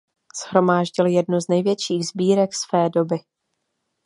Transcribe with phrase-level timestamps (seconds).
[0.43, 3.15] Shromáždil jednu z největších sbírek své doby.